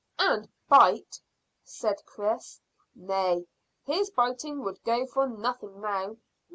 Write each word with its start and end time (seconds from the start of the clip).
"And 0.17 0.49
bite," 0.67 1.19
said 1.63 2.03
Chris. 2.07 2.59
"Nay; 2.95 3.45
his 3.85 4.09
biting 4.09 4.63
would 4.63 4.83
go 4.83 5.05
for 5.05 5.27
nothing 5.27 5.79
now." 5.79 6.17